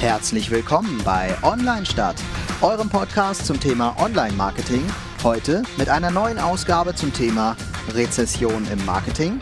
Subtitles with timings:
[0.00, 2.14] Herzlich willkommen bei Online Stadt,
[2.62, 4.84] eurem Podcast zum Thema Online-Marketing.
[5.24, 7.56] Heute mit einer neuen Ausgabe zum Thema
[7.92, 9.40] Rezession im Marketing.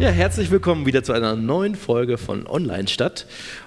[0.00, 3.26] Ja, herzlich willkommen wieder zu einer neuen Folge von Online Stadt.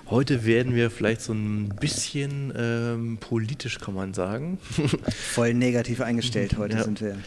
[0.10, 4.58] Heute werden wir vielleicht so ein bisschen ähm, politisch, kann man sagen.
[5.10, 6.84] Voll negativ eingestellt heute Ja.
[6.86, 7.18] sind wir.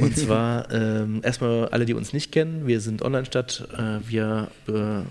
[0.00, 2.66] Und zwar ähm, erstmal alle, die uns nicht kennen.
[2.66, 3.68] Wir sind Online Stadt.
[3.76, 5.02] Äh, wir äh,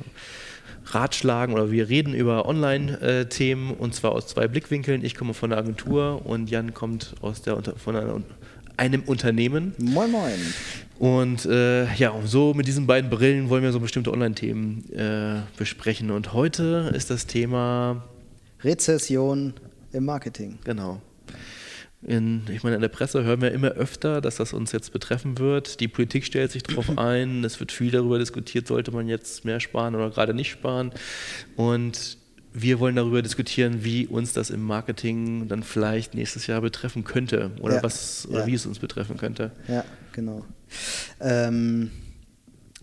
[0.91, 5.03] ratschlagen oder wir reden über Online-Themen und zwar aus zwei Blickwinkeln.
[5.05, 8.21] Ich komme von der Agentur und Jan kommt aus der, von einer,
[8.77, 9.73] einem Unternehmen.
[9.77, 10.39] Moin Moin.
[10.99, 16.09] Und äh, ja, so mit diesen beiden Brillen wollen wir so bestimmte Online-Themen äh, besprechen.
[16.11, 18.03] Und heute ist das Thema,
[18.63, 19.53] Rezession
[19.91, 20.57] im Marketing.
[20.63, 21.01] genau.
[22.03, 25.39] In, ich meine, in der Presse hören wir immer öfter, dass das uns jetzt betreffen
[25.39, 25.79] wird.
[25.79, 27.43] Die Politik stellt sich darauf ein.
[27.43, 30.91] Es wird viel darüber diskutiert, sollte man jetzt mehr sparen oder gerade nicht sparen.
[31.55, 32.17] Und
[32.59, 37.51] wir wollen darüber diskutieren, wie uns das im Marketing dann vielleicht nächstes Jahr betreffen könnte
[37.61, 38.47] oder Ja, was oder ja.
[38.47, 39.51] wie es uns betreffen könnte.
[39.67, 40.43] Ja, genau.
[41.19, 41.91] Ähm,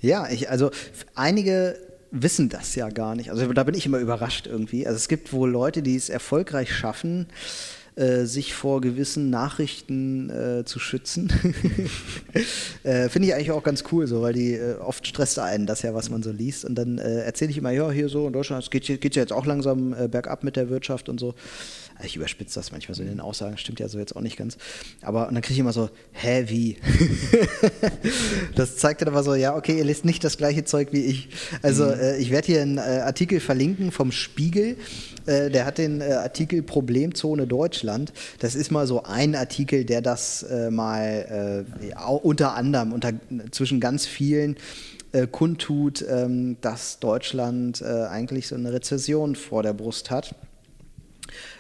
[0.01, 0.71] ja, ich, also
[1.15, 1.77] einige
[2.13, 3.31] wissen das ja gar nicht.
[3.31, 4.87] Also da bin ich immer überrascht irgendwie.
[4.87, 7.27] Also es gibt wohl Leute, die es erfolgreich schaffen,
[7.97, 11.33] äh, sich vor gewissen Nachrichten äh, zu schützen.
[12.83, 15.83] äh, Finde ich eigentlich auch ganz cool, so, weil die äh, oft stresst einen das
[15.83, 16.65] ja, was man so liest.
[16.65, 19.23] Und dann äh, erzähle ich immer, ja, hier so in Deutschland, es geht, geht ja
[19.23, 21.35] jetzt auch langsam bergab mit der Wirtschaft und so.
[21.95, 24.37] Also Ich überspitze das manchmal so in den Aussagen, stimmt ja so jetzt auch nicht
[24.37, 24.59] ganz.
[25.01, 26.79] Aber und dann kriege ich immer so, hä, wie?
[28.57, 31.29] das zeigt dann aber so, ja, okay, ihr lest nicht das gleiche Zeug wie ich.
[31.63, 34.77] Also äh, ich werde hier einen Artikel verlinken vom Spiegel.
[35.27, 38.13] Äh, der hat den äh, Artikel Problemzone Deutschland.
[38.39, 43.13] Das ist mal so ein Artikel, der das äh, mal äh, unter anderem unter,
[43.51, 44.57] zwischen ganz vielen
[45.31, 50.35] kundtut, ähm, dass Deutschland eigentlich so eine Rezession vor der Brust hat.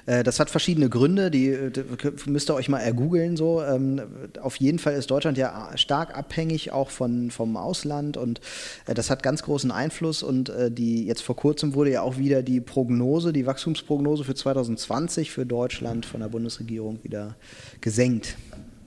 [0.06, 1.84] Äh, Das hat verschiedene Gründe, die äh, d-
[2.26, 3.36] müsst ihr euch mal ergoogeln.
[3.36, 3.62] So.
[3.62, 4.00] Ähm,
[4.40, 8.40] Auf jeden Fall ist Deutschland ja stark abhängig auch von, vom Ausland und
[8.86, 10.22] äh, das hat ganz großen Einfluss.
[10.22, 14.34] Und äh, die, jetzt vor kurzem wurde ja auch wieder die Prognose, die Wachstumsprognose für
[14.34, 17.36] 2020 für Deutschland von der Bundesregierung wieder
[17.80, 18.36] gesenkt.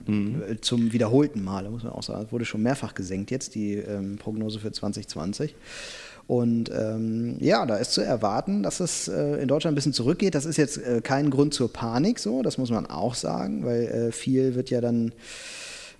[0.06, 2.24] Äh, Zum wiederholten Male, muss man auch sagen.
[2.26, 5.54] Es wurde schon mehrfach gesenkt jetzt, die ähm, Prognose für 2020.
[6.28, 10.34] Und ähm, ja, da ist zu erwarten, dass es äh, in Deutschland ein bisschen zurückgeht.
[10.34, 13.86] Das ist jetzt äh, kein Grund zur Panik, so, das muss man auch sagen, weil
[13.86, 15.08] äh, viel wird ja dann,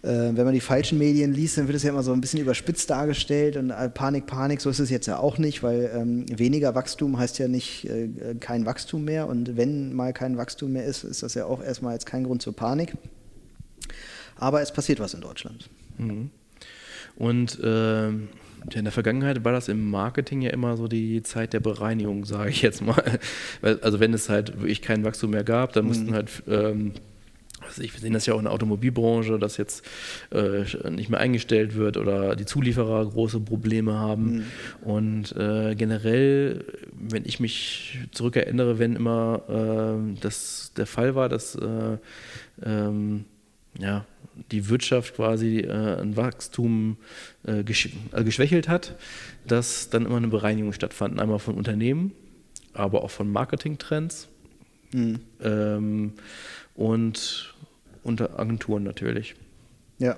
[0.02, 2.40] äh, wenn man die falschen Medien liest, dann wird es ja immer so ein bisschen
[2.40, 6.26] überspitzt dargestellt und äh, Panik, Panik, so ist es jetzt ja auch nicht, weil ähm,
[6.28, 9.28] weniger Wachstum heißt ja nicht äh, kein Wachstum mehr.
[9.28, 12.42] Und wenn mal kein Wachstum mehr ist, ist das ja auch erstmal jetzt kein Grund
[12.42, 12.98] zur Panik.
[14.36, 15.70] Aber es passiert was in Deutschland.
[17.16, 21.52] Und ähm, ja, in der Vergangenheit war das im Marketing ja immer so die Zeit
[21.52, 23.18] der Bereinigung, sage ich jetzt mal.
[23.82, 26.92] Also wenn es halt wirklich kein Wachstum mehr gab, dann mussten halt, ähm,
[27.60, 29.84] also ich, wir sehen das ja auch in der Automobilbranche, dass jetzt
[30.30, 34.44] äh, nicht mehr eingestellt wird oder die Zulieferer große Probleme haben.
[34.82, 41.56] Und äh, generell, wenn ich mich zurückerinnere, wenn immer äh, das der Fall war, dass
[41.56, 41.98] äh,
[42.64, 43.24] ähm,
[43.76, 44.04] ja,
[44.50, 46.96] die Wirtschaft quasi äh, ein Wachstum
[47.44, 48.96] äh, gesch äh, geschwächelt hat,
[49.46, 51.20] dass dann immer eine Bereinigung stattfand.
[51.20, 52.12] Einmal von Unternehmen,
[52.72, 54.28] aber auch von Marketingtrends
[54.92, 56.12] ähm,
[56.74, 57.54] und
[58.02, 59.34] unter Agenturen natürlich.
[59.98, 60.16] Ja.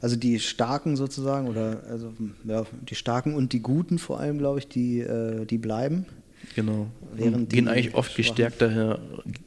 [0.00, 2.12] Also die Starken sozusagen, oder also
[2.44, 6.06] ja, die Starken und die Guten vor allem, glaube ich, die, äh, die bleiben.
[6.54, 6.88] Genau.
[7.14, 8.98] Während gehen eigentlich oft Schwachen- gestärkt, daher,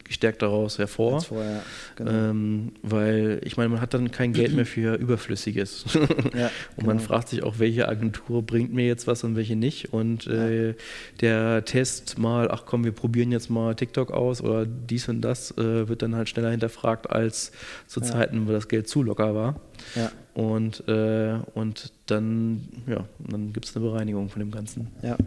[0.03, 1.21] gestärkt daraus hervor.
[1.21, 1.63] Vorher,
[1.95, 2.11] genau.
[2.11, 5.85] Ähm, weil ich meine, man hat dann kein Geld mehr für Überflüssiges.
[6.33, 7.07] Ja, und man genau.
[7.07, 9.93] fragt sich auch, welche Agentur bringt mir jetzt was und welche nicht.
[9.93, 10.75] Und äh,
[11.19, 15.51] der Test mal, ach komm, wir probieren jetzt mal TikTok aus oder dies und das,
[15.57, 17.51] äh, wird dann halt schneller hinterfragt als
[17.87, 19.59] zu Zeiten, wo das Geld zu locker war.
[19.95, 20.11] Ja.
[20.33, 24.87] Und, äh, und dann, ja, dann gibt es eine Bereinigung von dem Ganzen.
[25.01, 25.17] Ja,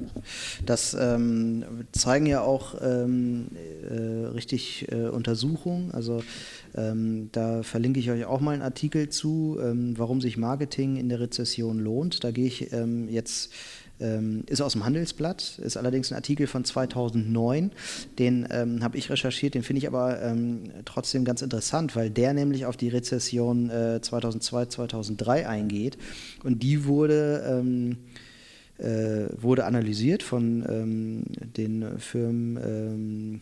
[0.65, 3.49] das ähm, zeigen ja auch ähm,
[3.89, 5.91] äh, richtig äh, Untersuchungen.
[5.93, 6.23] Also
[6.75, 11.11] ähm, da verlinke ich euch auch mal einen Artikel zu, ähm, warum sich Marketing in
[11.11, 12.25] der Rezession lohnt.
[12.25, 13.53] Da gehe ich ähm, jetzt
[13.99, 17.71] ist aus dem Handelsblatt, ist allerdings ein Artikel von 2009.
[18.19, 22.35] Den ähm, habe ich recherchiert, den finde ich aber ähm, trotzdem ganz interessant, weil der
[22.35, 25.97] nämlich auf die Rezession äh, 2002, 2003 eingeht.
[26.43, 27.99] Und die wurde, ähm,
[28.79, 31.25] äh, wurde analysiert von ähm,
[31.57, 33.41] den Firmen.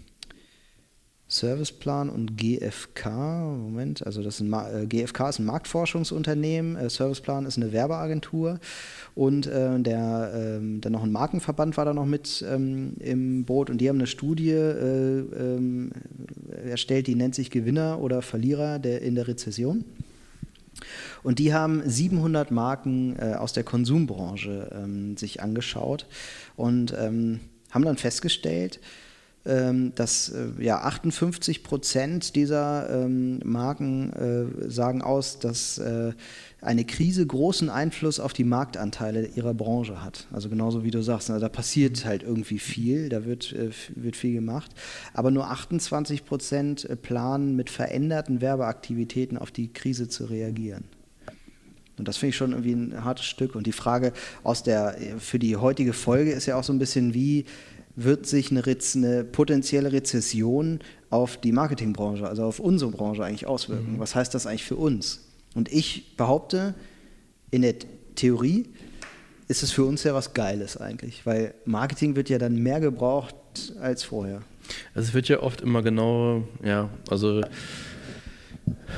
[1.32, 3.06] Serviceplan und GFK.
[3.06, 8.60] Moment, also das ist äh, GFK ist ein Marktforschungsunternehmen, äh, Serviceplan ist eine Werbeagentur
[9.14, 13.70] und äh, der, ähm, dann noch ein Markenverband war da noch mit ähm, im Boot
[13.70, 15.92] und die haben eine Studie äh, ähm,
[16.66, 19.86] erstellt, die nennt sich Gewinner oder Verlierer der, in der Rezession.
[21.22, 26.06] Und die haben 700 Marken aus der Konsumbranche ähm, sich angeschaut
[26.56, 27.40] und haben
[27.70, 28.80] dann festgestellt,
[29.44, 36.12] dass äh, ja, 58 Prozent dieser ähm, Marken äh, sagen aus, dass äh,
[36.60, 40.28] eine Krise großen Einfluss auf die Marktanteile ihrer Branche hat.
[40.30, 44.14] Also genauso wie du sagst, also da passiert halt irgendwie viel, da wird, äh, wird
[44.14, 44.70] viel gemacht.
[45.12, 50.84] Aber nur 28 Prozent planen mit veränderten Werbeaktivitäten auf die Krise zu reagieren.
[51.98, 53.54] Und das finde ich schon irgendwie ein hartes Stück.
[53.54, 54.12] Und die Frage
[54.42, 57.44] aus der, für die heutige Folge ist ja auch so ein bisschen, wie
[57.96, 60.80] wird sich eine, eine, potenzielle Rezession
[61.10, 63.94] auf die Marketingbranche, also auf unsere Branche eigentlich auswirken?
[63.94, 63.98] Mhm.
[63.98, 65.26] Was heißt das eigentlich für uns?
[65.54, 66.74] Und ich behaupte,
[67.50, 67.74] in der
[68.14, 68.66] Theorie
[69.48, 73.34] ist es für uns ja was Geiles eigentlich, weil Marketing wird ja dann mehr gebraucht
[73.80, 74.42] als vorher.
[74.94, 77.42] Also es wird ja oft immer genau, ja, also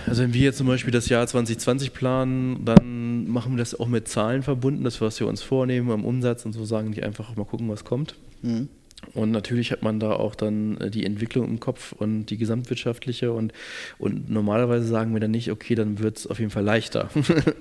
[0.06, 3.88] also wenn wir jetzt zum Beispiel das Jahr 2020 planen, dann machen wir das auch
[3.88, 7.34] mit Zahlen verbunden, das was wir uns vornehmen am Umsatz und so sagen die einfach
[7.36, 8.14] mal gucken, was kommt.
[8.42, 8.68] Mhm.
[9.12, 13.32] Und natürlich hat man da auch dann äh, die Entwicklung im Kopf und die gesamtwirtschaftliche
[13.32, 13.52] und,
[13.98, 17.10] und normalerweise sagen wir dann nicht, okay, dann wird es auf jeden Fall leichter.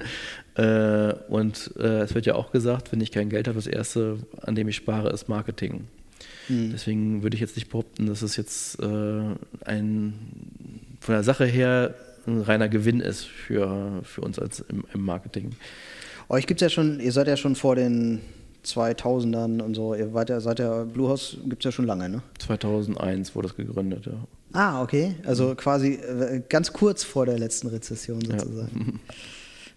[0.55, 4.19] äh, und äh, es wird ja auch gesagt, wenn ich kein Geld habe, das Erste,
[4.41, 5.85] an dem ich spare, ist Marketing.
[6.49, 6.71] Mhm.
[6.71, 9.21] Deswegen würde ich jetzt nicht behaupten, dass es jetzt äh,
[9.65, 10.13] ein
[10.99, 15.51] von der Sache her ein reiner Gewinn ist für, für uns als im, im Marketing.
[16.29, 18.21] Euch gibt es ja schon, ihr seid ja schon vor den
[18.65, 19.93] 2000ern und so.
[19.95, 22.23] Ihr wart ja, seid ja, Bluehouse gibt es ja schon lange, ne?
[22.39, 24.13] 2001 wurde es gegründet, ja.
[24.53, 25.15] Ah, okay.
[25.25, 25.57] Also mhm.
[25.57, 29.01] quasi äh, ganz kurz vor der letzten Rezession sozusagen.
[29.07, 29.13] Ja.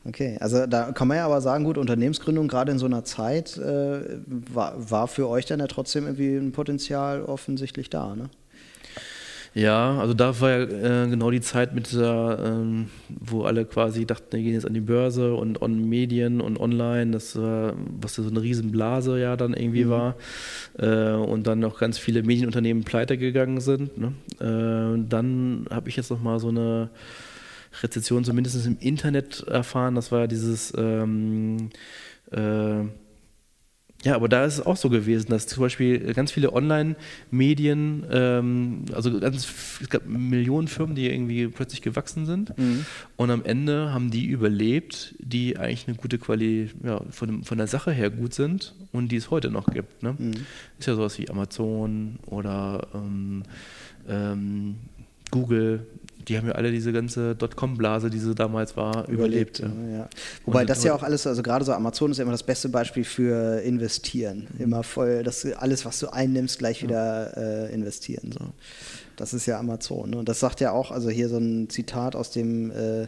[0.08, 3.56] Okay, also da kann man ja aber sagen, gut, Unternehmensgründung gerade in so einer Zeit
[3.56, 8.30] äh, war, war für euch dann ja trotzdem irgendwie ein Potenzial offensichtlich da, ne?
[9.56, 14.04] Ja, also da war ja äh, genau die Zeit mit dieser, ähm, wo alle quasi
[14.04, 18.16] dachten, wir gehen jetzt an die Börse und on Medien und online, das war, was
[18.16, 19.88] so eine Riesenblase ja dann irgendwie mhm.
[19.88, 20.16] war.
[20.78, 23.96] Äh, und dann noch ganz viele Medienunternehmen pleite gegangen sind.
[23.96, 24.12] Ne?
[24.40, 26.90] Äh, dann habe ich jetzt nochmal so eine
[27.82, 29.94] Rezession zumindest im Internet erfahren.
[29.94, 31.70] Das war ja dieses ähm,
[32.30, 32.84] äh,
[34.04, 38.84] ja, aber da ist es auch so gewesen, dass zum Beispiel ganz viele Online-Medien, ähm,
[38.92, 39.48] also ganz,
[39.80, 42.84] es gab Millionen Firmen, die irgendwie plötzlich gewachsen sind mhm.
[43.16, 47.66] und am Ende haben die überlebt, die eigentlich eine gute Qualität, ja, von, von der
[47.66, 50.02] Sache her gut sind und die es heute noch gibt.
[50.02, 50.14] Ne?
[50.16, 50.34] Mhm.
[50.78, 53.42] Ist ja sowas wie Amazon oder ähm,
[54.08, 54.76] ähm,
[55.30, 55.86] Google,
[56.28, 59.60] die haben ja alle diese ganze Dotcom-Blase, die sie damals war, überlebt.
[59.60, 59.98] überlebt ja.
[59.98, 60.08] Ja.
[60.44, 62.68] Wobei und das ja auch alles, also gerade so Amazon ist ja immer das beste
[62.68, 64.48] Beispiel für investieren.
[64.54, 64.64] Mhm.
[64.64, 68.32] Immer voll, dass alles, was du einnimmst, gleich wieder äh, investieren.
[68.32, 68.46] So.
[69.16, 70.10] Das ist ja Amazon.
[70.10, 70.18] Ne?
[70.18, 73.06] Und das sagt ja auch, also hier so ein Zitat aus dem äh,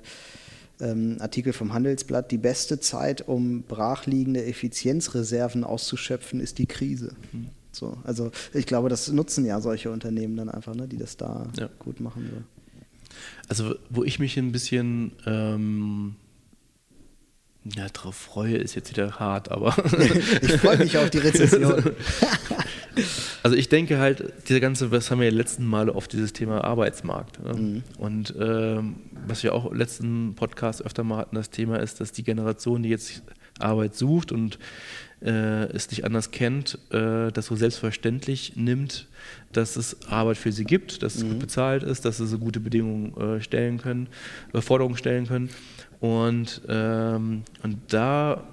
[0.81, 7.13] ähm, Artikel vom Handelsblatt, die beste Zeit, um brachliegende Effizienzreserven auszuschöpfen, ist die Krise.
[7.33, 7.49] Mhm.
[7.73, 11.49] So, also ich glaube, das nutzen ja solche Unternehmen dann einfach, ne, die das da
[11.59, 11.69] ja.
[11.79, 12.31] gut machen.
[12.33, 12.58] So.
[13.49, 16.17] Also, wo ich mich ein bisschen ähm,
[17.77, 19.77] ja, drauf freue, ist jetzt wieder hart, aber.
[20.43, 21.83] ich freue mich auf die Rezession.
[23.43, 26.65] also ich denke halt, diese ganze, was haben wir ja letzten Male oft dieses Thema
[26.65, 27.43] Arbeitsmarkt.
[27.45, 27.55] Ne?
[27.55, 27.83] Mhm.
[27.99, 32.13] Und ähm, was wir auch im letzten Podcast öfter mal hatten, das Thema ist, dass
[32.13, 33.23] die Generation, die jetzt
[33.59, 34.59] Arbeit sucht und
[35.23, 39.09] äh, es nicht anders kennt, äh, das so selbstverständlich nimmt,
[39.53, 41.31] dass es Arbeit für sie gibt, dass es mhm.
[41.31, 44.09] gut bezahlt ist, dass sie so gute Bedingungen äh, stellen können,
[44.55, 45.51] Forderungen stellen können.
[46.01, 48.45] Und, ähm, und da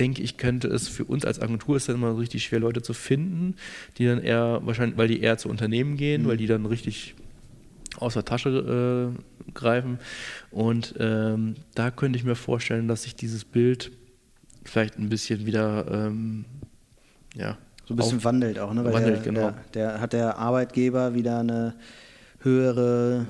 [0.00, 2.94] denke ich, könnte es für uns als Agentur ist dann immer richtig schwer, Leute zu
[2.94, 3.54] finden,
[3.98, 6.28] die dann eher wahrscheinlich, weil die eher zu Unternehmen gehen, mhm.
[6.28, 7.14] weil die dann richtig
[7.98, 9.98] aus der Tasche äh, greifen.
[10.50, 13.92] Und ähm, da könnte ich mir vorstellen, dass sich dieses Bild
[14.64, 16.44] vielleicht ein bisschen wieder ähm,
[17.34, 18.84] ja, so ein bisschen wandelt auch, ne?
[18.84, 19.40] Weil wandelt, der, genau.
[19.74, 21.74] Der, der, hat der Arbeitgeber wieder eine
[22.40, 23.26] höhere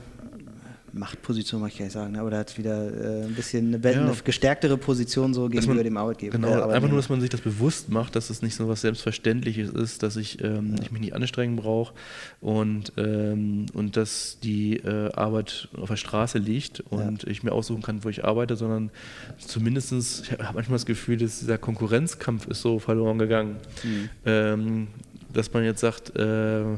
[0.92, 2.20] Machtposition, möchte ich nicht sagen, ne?
[2.20, 4.12] aber der hat wieder äh, ein bisschen eine, ja.
[4.24, 6.38] gestärktere Position so gegenüber man, dem Arbeitgeber.
[6.38, 9.70] Genau, einfach nur, dass man sich das bewusst macht, dass es nicht so was Selbstverständliches
[9.70, 10.82] ist, dass ich, ähm, ja.
[10.82, 11.94] ich mich nicht anstrengen brauche
[12.40, 17.28] und, ähm, und dass die äh, Arbeit auf der Straße liegt und ja.
[17.28, 18.90] ich mir aussuchen kann, wo ich arbeite, sondern
[19.38, 23.56] zumindest, ich habe manchmal das Gefühl, dass dieser Konkurrenzkampf ist so verloren gegangen.
[23.82, 24.08] Mhm.
[24.24, 24.88] Ähm,
[25.32, 26.74] dass man jetzt sagt, äh,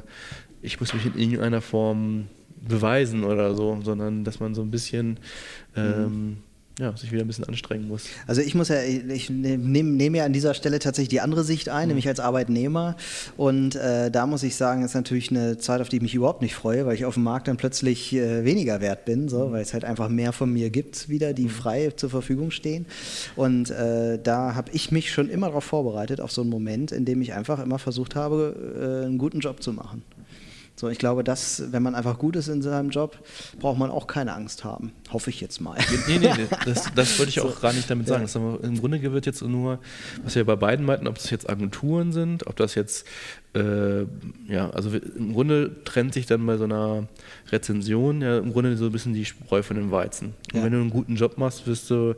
[0.62, 2.26] ich muss mich in irgendeiner Form
[2.66, 5.18] beweisen oder so, sondern dass man so ein bisschen
[5.76, 6.38] ähm,
[6.78, 8.06] ja, sich wieder ein bisschen anstrengen muss.
[8.26, 11.68] Also ich muss ja, ich nehme nehm ja an dieser Stelle tatsächlich die andere Sicht
[11.68, 11.88] ein, mhm.
[11.88, 12.96] nämlich als Arbeitnehmer.
[13.36, 16.40] Und äh, da muss ich sagen, ist natürlich eine Zeit, auf die ich mich überhaupt
[16.40, 19.52] nicht freue, weil ich auf dem Markt dann plötzlich äh, weniger wert bin, so, mhm.
[19.52, 21.50] weil es halt einfach mehr von mir gibt wieder, die mhm.
[21.50, 22.86] frei zur Verfügung stehen.
[23.36, 27.04] Und äh, da habe ich mich schon immer darauf vorbereitet, auf so einen Moment, in
[27.04, 30.02] dem ich einfach immer versucht habe, äh, einen guten Job zu machen.
[30.82, 33.16] So, ich glaube, dass, wenn man einfach gut ist in seinem Job,
[33.60, 34.90] braucht man auch keine Angst haben.
[35.12, 35.78] Hoffe ich jetzt mal.
[36.08, 38.26] Nee, nee, nee das, das wollte ich auch so, gar nicht damit sagen.
[38.26, 38.66] Ja.
[38.66, 39.78] Im Grunde wird jetzt nur,
[40.24, 43.06] was wir bei beiden meinten, ob das jetzt Agenturen sind, ob das jetzt,
[43.54, 44.00] äh,
[44.48, 47.06] ja, also im Grunde trennt sich dann bei so einer
[47.52, 50.34] Rezension ja im Grunde so ein bisschen die Spreu von dem Weizen.
[50.52, 50.64] Und ja.
[50.64, 52.16] wenn du einen guten Job machst, wirst du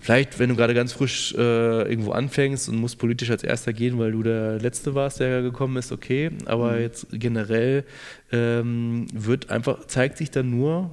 [0.00, 3.98] Vielleicht, wenn du gerade ganz frisch äh, irgendwo anfängst und musst politisch als Erster gehen,
[3.98, 6.30] weil du der Letzte warst, der gekommen ist, okay.
[6.46, 6.80] Aber mhm.
[6.80, 7.84] jetzt generell
[8.30, 10.90] ähm, wird einfach, zeigt sich dann nur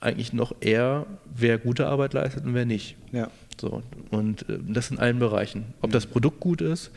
[0.00, 2.96] eigentlich noch eher, wer gute Arbeit leistet und wer nicht.
[3.12, 3.30] Ja.
[3.60, 5.74] So, und äh, das in allen Bereichen.
[5.80, 6.90] Ob das Produkt gut ist,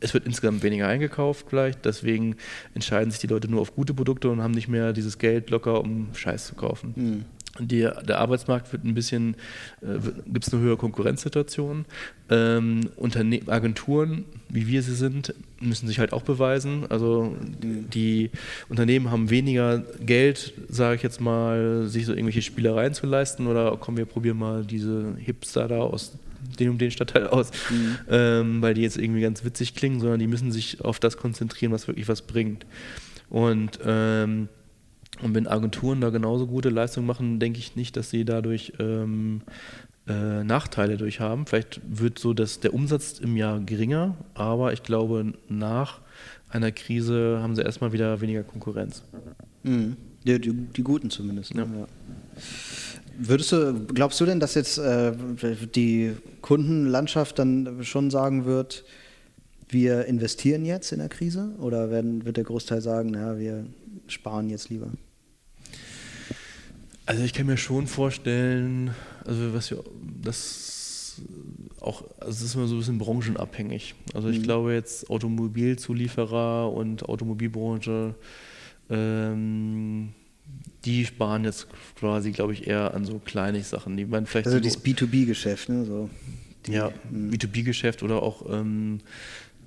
[0.00, 2.36] es wird insgesamt weniger eingekauft vielleicht, deswegen
[2.74, 5.80] entscheiden sich die Leute nur auf gute Produkte und haben nicht mehr dieses Geld locker,
[5.80, 6.94] um Scheiß zu kaufen.
[6.96, 7.24] Mhm.
[7.58, 9.36] Die, der Arbeitsmarkt wird ein bisschen,
[9.82, 11.84] äh, gibt es eine höhere Konkurrenzsituation.
[12.28, 16.84] Ähm, Unterne Agenturen, wie wir sie sind, müssen sich halt auch beweisen.
[16.88, 18.30] Also die
[18.68, 23.76] Unternehmen haben weniger Geld, sage ich jetzt mal, sich so irgendwelche Spielereien zu leisten oder
[23.80, 26.18] komm, wir probieren mal diese Hipster da aus
[26.58, 27.98] den und den Stadtteil aus, mhm.
[28.10, 31.72] ähm, weil die jetzt irgendwie ganz witzig klingen, sondern die müssen sich auf das konzentrieren,
[31.72, 32.66] was wirklich was bringt.
[33.28, 34.48] Und ähm,
[35.22, 39.42] und wenn Agenturen da genauso gute Leistungen machen, denke ich nicht, dass sie dadurch ähm,
[40.06, 41.46] äh, Nachteile durch haben.
[41.46, 46.00] Vielleicht wird so dass der Umsatz im Jahr geringer, aber ich glaube, nach
[46.48, 49.02] einer Krise haben sie erstmal wieder weniger Konkurrenz.
[49.62, 49.96] Mhm.
[50.24, 51.54] Die, die, die, Guten zumindest.
[51.54, 51.62] Ne?
[51.62, 51.86] Ja.
[53.18, 55.12] Würdest du, glaubst du denn, dass jetzt äh,
[55.74, 58.84] die Kundenlandschaft dann schon sagen wird,
[59.68, 61.54] wir investieren jetzt in der Krise?
[61.58, 63.66] Oder werden, wird der Großteil sagen, naja, wir
[64.08, 64.90] sparen jetzt lieber?
[67.06, 68.90] Also ich kann mir schon vorstellen,
[69.24, 69.82] also was wir,
[70.22, 71.22] das
[71.80, 73.94] auch, also es ist immer so ein bisschen branchenabhängig.
[74.12, 74.42] Also ich mhm.
[74.42, 78.14] glaube jetzt Automobilzulieferer und Automobilbranche,
[78.90, 80.12] ähm,
[80.84, 83.96] die sparen jetzt quasi, glaube ich, eher an so kleine Sachen.
[83.96, 85.84] Die man vielleicht also so, dieses B2B-Geschäft, ne?
[85.84, 86.10] So,
[86.68, 87.30] ja, mhm.
[87.30, 89.00] B2B-Geschäft oder auch ähm,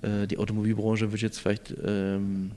[0.01, 2.51] äh, die Automobilbranche wird jetzt vielleicht ähm,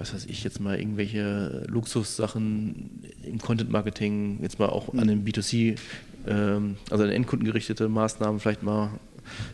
[0.00, 5.78] was weiß ich, jetzt mal irgendwelche Luxussachen im Content-Marketing, jetzt mal auch an den B2C,
[6.26, 8.92] ähm, also an Endkunden gerichtete Maßnahmen vielleicht mal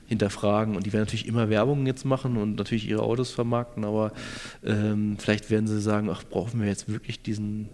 [0.06, 0.76] hinterfragen.
[0.76, 4.12] Und die werden natürlich immer Werbung jetzt machen und natürlich ihre Autos vermarkten, aber
[4.64, 7.68] ähm, vielleicht werden sie sagen, ach, brauchen wir jetzt wirklich diesen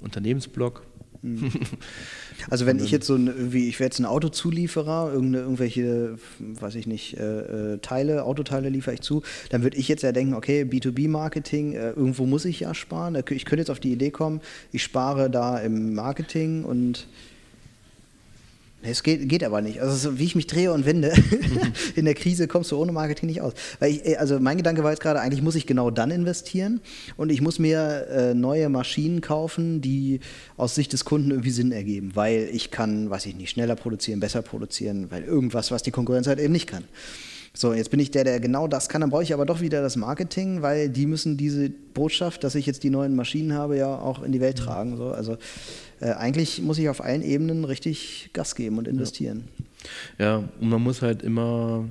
[0.00, 0.82] Unternehmensblock?
[2.50, 6.86] Also wenn ich jetzt so ein, irgendwie, ich wäre jetzt ein Autozulieferer, irgendwelche, weiß ich
[6.86, 10.62] nicht, äh, äh, Teile, Autoteile liefere ich zu, dann würde ich jetzt ja denken, okay,
[10.62, 13.14] B2B-Marketing, äh, irgendwo muss ich ja sparen.
[13.30, 14.40] Ich könnte jetzt auf die Idee kommen,
[14.72, 17.06] ich spare da im Marketing und
[18.84, 19.80] es geht, geht aber nicht.
[19.80, 21.12] Also wie ich mich drehe und wende,
[21.96, 23.54] in der Krise kommst du ohne Marketing nicht aus.
[23.78, 26.80] Weil ich, äh, also mein Gedanke war jetzt gerade, eigentlich muss ich genau dann investieren
[27.16, 30.20] und ich muss mir äh, neue Maschinen kaufen, die
[30.56, 34.20] aus Sicht des Kunden irgendwie Sinn ergeben, weil ich kann, weiß ich nicht, schneller produzieren,
[34.20, 36.84] besser produzieren, weil irgendwas, was die Konkurrenz halt eben nicht kann.
[37.56, 39.80] So, jetzt bin ich der, der genau das kann, dann brauche ich aber doch wieder
[39.80, 43.96] das Marketing, weil die müssen diese Botschaft, dass ich jetzt die neuen Maschinen habe, ja
[43.96, 44.96] auch in die Welt tragen.
[44.96, 45.10] So.
[45.10, 45.36] Also
[46.00, 49.44] äh, eigentlich muss ich auf allen Ebenen richtig Gas geben und investieren.
[50.18, 51.84] Ja, ja und man muss halt immer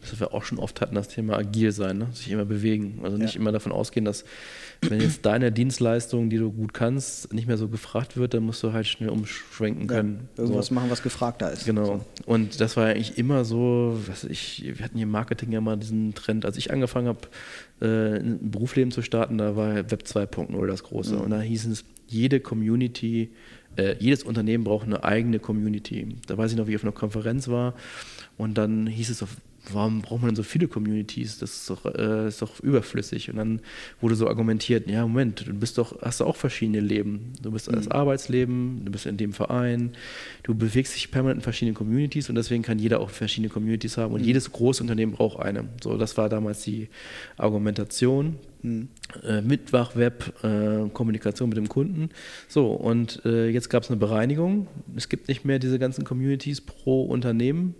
[0.00, 2.08] das wir auch schon oft hatten, das Thema agil sein, ne?
[2.12, 3.00] sich immer bewegen.
[3.02, 3.40] Also nicht ja.
[3.40, 4.24] immer davon ausgehen, dass
[4.82, 8.62] wenn jetzt deine Dienstleistung, die du gut kannst, nicht mehr so gefragt wird, dann musst
[8.62, 10.28] du halt schnell umschwenken können.
[10.36, 10.74] Ja, irgendwas so.
[10.74, 11.66] machen, was gefragter ist.
[11.66, 11.84] Genau.
[11.84, 12.04] So.
[12.26, 15.60] Und das war ja eigentlich immer so, was ich, wir hatten hier im Marketing ja
[15.60, 17.20] mal diesen Trend, als ich angefangen habe,
[17.80, 21.16] äh, ein Berufsleben zu starten, da war Web 2.0 das große.
[21.16, 21.20] Mhm.
[21.20, 23.30] Und da hieß es, jede Community,
[23.76, 26.16] äh, jedes Unternehmen braucht eine eigene Community.
[26.26, 27.74] Da weiß ich noch, wie ich auf einer Konferenz war
[28.36, 29.36] und dann hieß es auf
[29.72, 31.38] warum braucht man denn so viele Communities?
[31.38, 33.30] Das ist doch, äh, ist doch überflüssig.
[33.30, 33.60] Und dann
[34.00, 37.32] wurde so argumentiert, ja, Moment, du bist doch, hast auch verschiedene Leben.
[37.42, 37.76] Du bist mhm.
[37.76, 39.92] das Arbeitsleben, du bist in dem Verein,
[40.42, 44.14] du bewegst dich permanent in verschiedenen Communities und deswegen kann jeder auch verschiedene Communities haben
[44.14, 44.26] und mhm.
[44.26, 45.68] jedes große Unternehmen braucht eine.
[45.82, 46.88] So, das war damals die
[47.36, 48.36] Argumentation.
[48.62, 48.88] Mhm.
[49.26, 52.10] Äh, Mitwach-Web, äh, Kommunikation mit dem Kunden.
[52.46, 54.68] So, und äh, jetzt gab es eine Bereinigung.
[54.96, 57.74] Es gibt nicht mehr diese ganzen Communities pro Unternehmen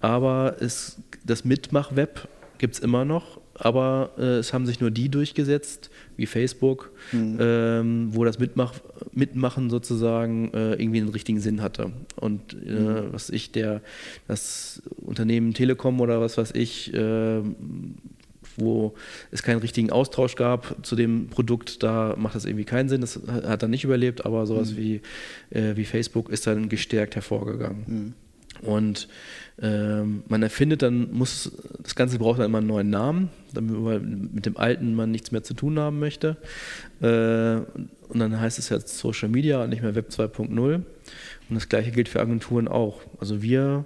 [0.00, 5.08] aber es, das Mitmach-Web gibt es immer noch, aber äh, es haben sich nur die
[5.08, 7.38] durchgesetzt, wie Facebook, mhm.
[7.40, 8.74] ähm, wo das Mitmach
[9.12, 11.92] Mitmachen sozusagen äh, irgendwie einen richtigen Sinn hatte.
[12.16, 13.12] Und äh, mhm.
[13.12, 13.82] was ich, der,
[14.28, 17.40] das Unternehmen Telekom oder was weiß ich, äh,
[18.58, 18.94] wo
[19.30, 23.02] es keinen richtigen Austausch gab zu dem Produkt, da macht das irgendwie keinen Sinn.
[23.02, 24.76] Das hat dann nicht überlebt, aber sowas mhm.
[24.76, 25.00] wie,
[25.50, 28.14] äh, wie Facebook ist dann gestärkt hervorgegangen.
[28.62, 29.08] Und
[29.60, 31.50] ähm, man erfindet dann, muss,
[31.82, 35.42] das Ganze braucht dann immer einen neuen Namen, damit mit dem alten man nichts mehr
[35.42, 36.36] zu tun haben möchte.
[37.00, 37.56] Äh,
[38.08, 40.74] und dann heißt es jetzt Social Media und nicht mehr Web 2.0.
[40.74, 40.84] Und
[41.48, 43.00] das gleiche gilt für Agenturen auch.
[43.18, 43.84] Also wir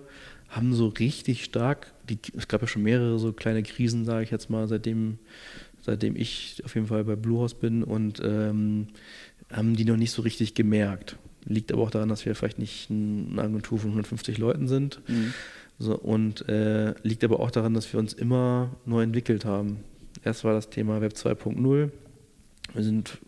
[0.48, 4.30] haben so richtig stark, die, es gab ja schon mehrere so kleine Krisen, sage ich
[4.30, 5.18] jetzt mal, seitdem,
[5.80, 8.88] seitdem ich auf jeden Fall bei Bluehouse bin und ähm,
[9.52, 11.16] haben die noch nicht so richtig gemerkt.
[11.44, 15.00] Liegt aber auch daran, dass wir vielleicht nicht eine Agentur von 150 Leuten sind.
[15.08, 15.32] Mhm.
[15.78, 19.78] So, und äh, liegt aber auch daran, dass wir uns immer neu entwickelt haben.
[20.22, 21.90] Erst war das Thema Web 2.0.
[22.74, 23.18] Wir sind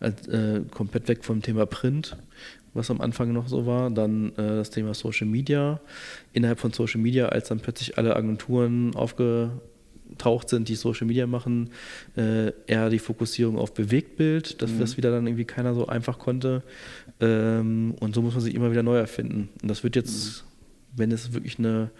[0.00, 2.16] äh, komplett weg vom Thema Print,
[2.74, 3.90] was am Anfang noch so war.
[3.90, 5.80] Dann äh, das Thema Social Media.
[6.32, 8.94] Innerhalb von Social Media, als dann plötzlich alle Agenturen
[10.14, 11.70] aufgetaucht sind, die Social Media machen,
[12.16, 14.80] äh, eher die Fokussierung auf Bewegtbild, dass mhm.
[14.80, 16.62] das wieder dann irgendwie keiner so einfach konnte.
[17.20, 19.48] Ähm, und so muss man sich immer wieder neu erfinden.
[19.62, 20.98] Und das wird jetzt, mhm.
[20.98, 21.90] wenn es wirklich eine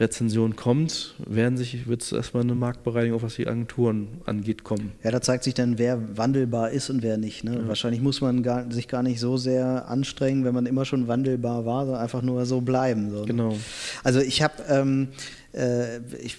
[0.00, 4.92] Rezension kommt, werden sich, wird es erstmal eine Marktbereinigung, auch was die Agenturen angeht, kommen.
[5.04, 7.44] Ja, da zeigt sich dann, wer wandelbar ist und wer nicht.
[7.44, 7.56] Ne?
[7.56, 7.68] Ja.
[7.68, 11.66] Wahrscheinlich muss man gar, sich gar nicht so sehr anstrengen, wenn man immer schon wandelbar
[11.66, 13.10] war, sondern einfach nur so bleiben.
[13.10, 13.26] So, ne?
[13.26, 13.56] Genau.
[14.02, 16.38] Also ich habe ähm, äh, ich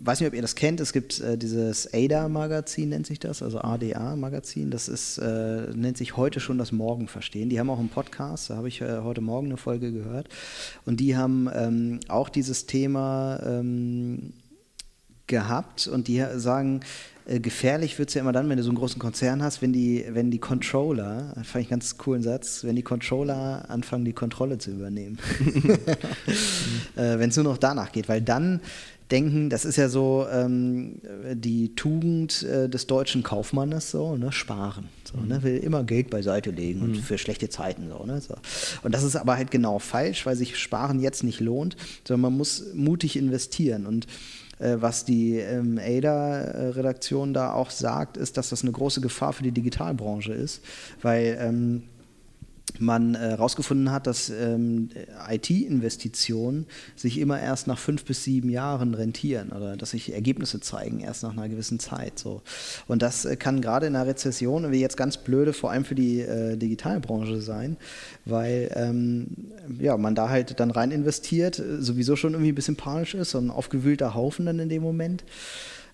[0.00, 3.60] weiß nicht, ob ihr das kennt, es gibt äh, dieses ADA-Magazin, nennt sich das, also
[3.60, 7.48] ADA-Magazin, das ist, äh, nennt sich heute schon das Morgen verstehen.
[7.48, 10.28] Die haben auch einen Podcast, da habe ich äh, heute Morgen eine Folge gehört.
[10.84, 14.34] Und die haben ähm, auch dieses Thema ähm,
[15.26, 16.80] gehabt und die sagen,
[17.26, 19.72] äh, gefährlich wird es ja immer dann, wenn du so einen großen Konzern hast, wenn
[19.72, 24.12] die, wenn die Controller, fand ich einen ganz coolen Satz, wenn die Controller anfangen, die
[24.12, 25.18] Kontrolle zu übernehmen.
[26.96, 28.60] äh, wenn es nur noch danach geht, weil dann
[29.10, 31.00] denken, das ist ja so ähm,
[31.32, 34.88] die Tugend äh, des deutschen Kaufmannes, so, ne, sparen.
[35.04, 37.02] So, ne, will immer Geld beiseite legen und mhm.
[37.02, 37.88] für schlechte Zeiten.
[37.88, 38.34] So, ne, so.
[38.82, 42.36] Und das ist aber halt genau falsch, weil sich Sparen jetzt nicht lohnt, sondern man
[42.36, 43.86] muss mutig investieren.
[43.86, 44.06] Und
[44.58, 49.52] was die ähm, ADA-Redaktion da auch sagt, ist, dass das eine große Gefahr für die
[49.52, 50.62] Digitalbranche ist,
[51.02, 51.82] weil ähm,
[52.78, 54.90] man herausgefunden äh, hat, dass ähm,
[55.28, 61.00] IT-Investitionen sich immer erst nach fünf bis sieben Jahren rentieren oder dass sich Ergebnisse zeigen
[61.00, 62.18] erst nach einer gewissen Zeit.
[62.18, 62.42] So.
[62.86, 65.94] Und das äh, kann gerade in einer Rezession, wie jetzt ganz blöde, vor allem für
[65.94, 67.76] die äh, Digitalbranche sein,
[68.24, 69.28] weil ähm,
[69.80, 73.38] ja, man da halt dann rein investiert, sowieso schon irgendwie ein bisschen panisch ist, so
[73.38, 75.24] ein aufgewühlter Haufen dann in dem Moment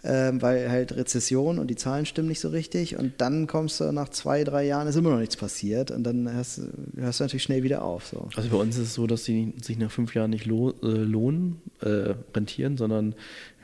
[0.05, 2.97] ähm, weil halt Rezession und die Zahlen stimmen nicht so richtig.
[2.97, 6.33] Und dann kommst du nach zwei, drei Jahren, ist immer noch nichts passiert und dann
[6.33, 6.61] hörst,
[6.97, 8.07] hörst du natürlich schnell wieder auf.
[8.07, 8.29] So.
[8.35, 10.87] Also bei uns ist es so, dass sie sich nach fünf Jahren nicht lo äh,
[10.87, 13.15] lohnen, äh, rentieren, sondern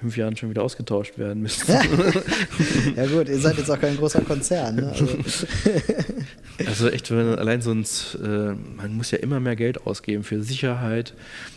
[0.00, 1.72] fünf Jahren schon wieder ausgetauscht werden müssen.
[2.96, 4.76] ja gut, ihr seid jetzt auch kein großer Konzern.
[4.76, 4.90] Ne?
[4.90, 5.08] Also.
[6.66, 11.14] also echt, wenn allein sonst, äh, man muss ja immer mehr Geld ausgeben für Sicherheit,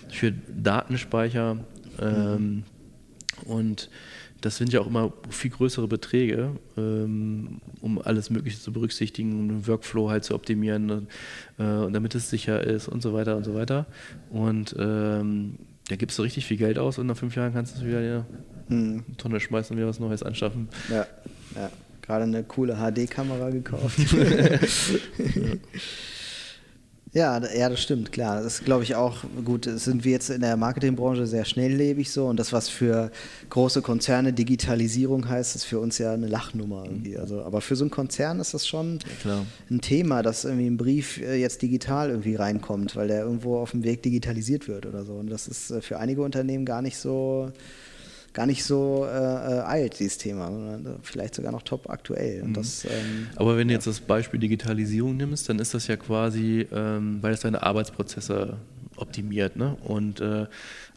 [0.10, 1.58] für Datenspeicher
[2.00, 2.64] ähm, mhm.
[3.46, 3.90] und
[4.42, 9.48] das sind ja auch immer viel größere Beträge, ähm, um alles Mögliche zu berücksichtigen, um
[9.48, 11.08] den Workflow halt zu optimieren,
[11.58, 13.86] äh, und damit es sicher ist und so weiter und so weiter.
[14.32, 17.80] Und ähm, da gibst du richtig viel Geld aus und nach fünf Jahren kannst du
[17.80, 18.26] es wieder ja,
[18.68, 19.04] hm.
[19.08, 20.70] eine Tonne schmeißen und wieder was Neues anschaffen.
[20.90, 21.06] Ja,
[21.56, 21.70] ja.
[22.02, 24.00] Gerade eine coole HD-Kamera gekauft.
[24.14, 25.54] ja.
[27.14, 28.42] Ja, ja, das stimmt, klar.
[28.42, 29.66] Das glaube ich auch gut.
[29.66, 33.12] Sind wir jetzt in der Marketingbranche sehr schnelllebig so und das, was für
[33.50, 37.18] große Konzerne Digitalisierung heißt, ist für uns ja eine Lachnummer irgendwie.
[37.18, 40.78] Also, aber für so einen Konzern ist das schon ja, ein Thema, dass irgendwie ein
[40.78, 45.04] Brief äh, jetzt digital irgendwie reinkommt, weil der irgendwo auf dem Weg digitalisiert wird oder
[45.04, 45.14] so.
[45.16, 47.52] Und das ist äh, für einige Unternehmen gar nicht so
[48.34, 52.44] gar nicht so äh, äh, alt, dieses Thema, sondern vielleicht sogar noch top aktuell.
[52.44, 52.54] Mhm.
[52.54, 56.68] Das, ähm, Aber wenn du jetzt das Beispiel Digitalisierung nimmst, dann ist das ja quasi,
[56.72, 58.58] ähm, weil es deine Arbeitsprozesse
[58.96, 59.56] optimiert.
[59.56, 59.76] Ne?
[59.84, 60.46] Und äh,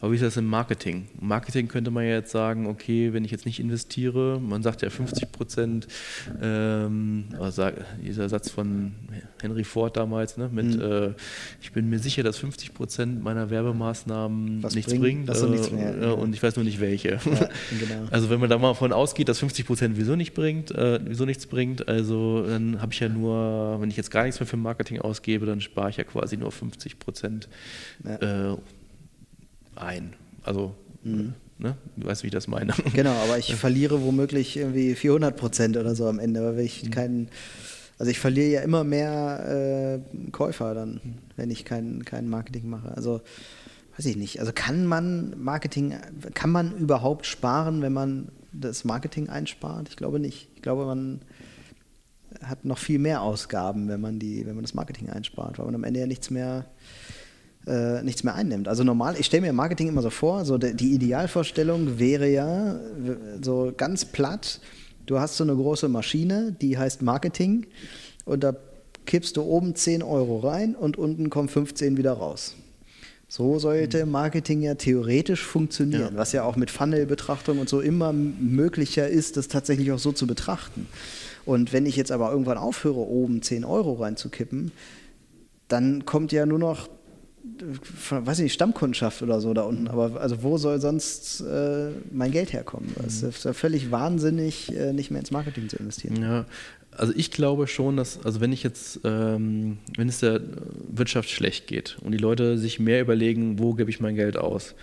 [0.05, 1.09] aber wie ist das im Marketing?
[1.19, 4.83] Im Marketing könnte man ja jetzt sagen, okay, wenn ich jetzt nicht investiere, man sagt
[4.83, 5.88] ja 50 Prozent,
[6.43, 7.25] ähm,
[8.05, 8.93] dieser Satz von
[9.40, 10.83] Henry Ford damals, ne, mit, mhm.
[10.83, 11.11] äh,
[11.62, 15.69] ich bin mir sicher, dass 50 Prozent meiner Werbemaßnahmen Was nichts bringt, bringt äh, nichts
[15.69, 17.12] äh, und ich weiß nur nicht welche.
[17.12, 18.07] Ja, genau.
[18.11, 21.25] Also wenn man da mal davon ausgeht, dass 50 Prozent wieso nicht bringt, äh, wieso
[21.25, 24.59] nichts bringt, also dann habe ich ja nur, wenn ich jetzt gar nichts mehr für
[24.59, 27.49] Marketing ausgebe, dann spare ich ja quasi nur 50 Prozent
[28.05, 28.59] ja.
[29.77, 30.15] Ein.
[30.43, 31.35] Also mhm.
[31.59, 31.77] Ne?
[31.97, 32.75] Du weißt, wie ich das meine.
[32.95, 37.29] Genau, aber ich verliere womöglich irgendwie 400 Prozent oder so am Ende, weil ich keinen,
[37.99, 41.01] also ich verliere ja immer mehr äh, Käufer dann,
[41.37, 42.93] wenn ich kein, kein Marketing mache.
[42.97, 43.21] Also
[43.97, 44.41] weiß ich nicht.
[44.41, 45.95] Also kann man Marketing,
[46.35, 49.89] kann man überhaupt sparen, wenn man das Marketing einspart?
[49.89, 50.49] Ich glaube nicht.
[50.57, 51.21] Ich glaube, man
[52.43, 55.77] hat noch viel mehr Ausgaben, wenn man die, wenn man das Marketing einspart, weil man
[55.77, 56.67] am Ende ja nichts mehr
[57.66, 58.68] äh, nichts mehr einnimmt.
[58.68, 62.79] Also normal, ich stelle mir Marketing immer so vor, so de, die Idealvorstellung wäre ja
[63.42, 64.61] so ganz platt,
[65.07, 67.66] du hast so eine große Maschine, die heißt Marketing
[68.24, 68.55] und da
[69.07, 72.55] kippst du oben 10 Euro rein und unten kommen 15 wieder raus.
[73.29, 74.12] So sollte mhm.
[74.12, 76.16] Marketing ja theoretisch funktionieren, ja.
[76.16, 80.27] was ja auch mit Funnel-Betrachtung und so immer möglicher ist, das tatsächlich auch so zu
[80.27, 80.87] betrachten.
[81.44, 84.72] Und wenn ich jetzt aber irgendwann aufhöre, oben 10 Euro reinzukippen,
[85.68, 86.88] dann kommt ja nur noch
[88.11, 89.89] weiß ich nicht, Stammkundschaft oder so da unten.
[89.89, 92.95] Aber also wo soll sonst äh, mein Geld herkommen?
[93.07, 96.21] Es ist ja völlig wahnsinnig, äh, nicht mehr ins Marketing zu investieren.
[96.23, 96.47] Ja,
[96.97, 100.41] also ich glaube schon, dass, also wenn ich jetzt, ähm, wenn es der
[100.89, 104.75] Wirtschaft schlecht geht und die Leute sich mehr überlegen, wo gebe ich mein Geld aus?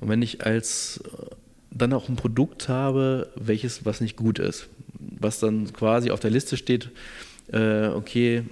[0.00, 1.34] Und wenn ich als äh,
[1.70, 6.30] dann auch ein Produkt habe, welches, was nicht gut ist, was dann quasi auf der
[6.30, 6.90] Liste steht,
[7.52, 8.44] äh, okay,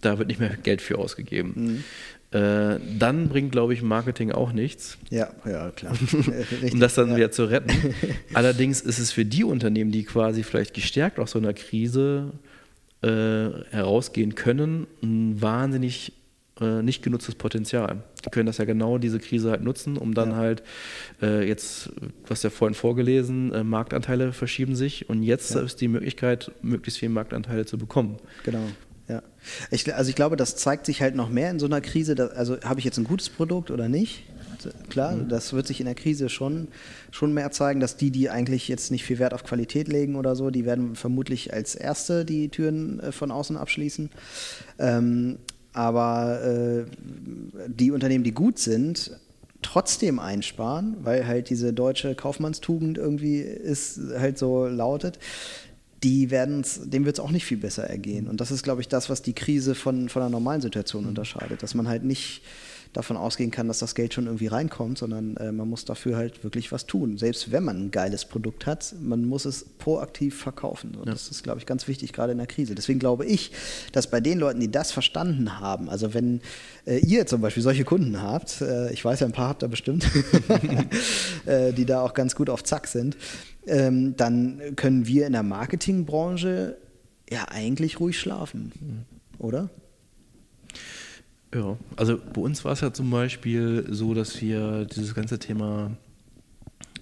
[0.00, 1.52] da wird nicht mehr Geld für ausgegeben.
[1.56, 1.84] Mhm.
[2.36, 4.98] Äh, dann bringt, glaube ich, Marketing auch nichts.
[5.08, 5.94] Ja, ja, klar.
[6.72, 7.16] um das dann ja.
[7.16, 7.94] wieder zu retten.
[8.34, 12.32] Allerdings ist es für die Unternehmen, die quasi vielleicht gestärkt aus so einer Krise
[13.02, 13.08] äh,
[13.70, 16.12] herausgehen können, ein wahnsinnig
[16.60, 18.02] äh, nicht genutztes Potenzial.
[18.26, 20.36] Die können das ja genau diese Krise halt nutzen, um dann ja.
[20.36, 20.62] halt
[21.22, 21.90] äh, jetzt,
[22.26, 25.62] was ja vorhin vorgelesen, äh, Marktanteile verschieben sich und jetzt ja.
[25.62, 28.16] ist die Möglichkeit, möglichst viele Marktanteile zu bekommen.
[28.44, 28.66] Genau.
[29.08, 29.22] Ja.
[29.70, 32.14] Ich, also ich glaube, das zeigt sich halt noch mehr in so einer Krise.
[32.14, 34.24] Dass, also habe ich jetzt ein gutes Produkt oder nicht?
[34.88, 35.28] Klar, mhm.
[35.28, 36.68] das wird sich in der Krise schon,
[37.10, 40.34] schon mehr zeigen, dass die, die eigentlich jetzt nicht viel Wert auf Qualität legen oder
[40.34, 44.10] so, die werden vermutlich als Erste die Türen äh, von außen abschließen.
[44.78, 45.38] Ähm,
[45.72, 46.84] aber äh,
[47.68, 49.10] die Unternehmen, die gut sind,
[49.62, 55.18] trotzdem einsparen, weil halt diese deutsche Kaufmannstugend irgendwie ist halt so lautet,
[56.06, 58.28] die werden's, dem wird es auch nicht viel besser ergehen.
[58.28, 61.08] Und das ist, glaube ich, das, was die Krise von, von einer normalen Situation mhm.
[61.08, 61.64] unterscheidet.
[61.64, 62.42] Dass man halt nicht
[62.92, 66.44] davon ausgehen kann, dass das Geld schon irgendwie reinkommt, sondern äh, man muss dafür halt
[66.44, 67.18] wirklich was tun.
[67.18, 70.94] Selbst wenn man ein geiles Produkt hat, man muss es proaktiv verkaufen.
[70.94, 71.12] Und ja.
[71.12, 72.76] das ist, glaube ich, ganz wichtig, gerade in der Krise.
[72.76, 73.50] Deswegen glaube ich,
[73.90, 76.40] dass bei den Leuten, die das verstanden haben, also wenn
[76.86, 79.68] äh, ihr zum Beispiel solche Kunden habt, äh, ich weiß ja, ein paar habt ihr
[79.68, 80.06] bestimmt,
[81.46, 83.16] äh, die da auch ganz gut auf Zack sind,
[83.66, 86.76] ähm, dann können wir in der Marketingbranche
[87.30, 89.04] ja eigentlich ruhig schlafen,
[89.38, 89.70] oder?
[91.54, 95.90] Ja, also bei uns war es ja zum Beispiel so, dass wir dieses ganze Thema,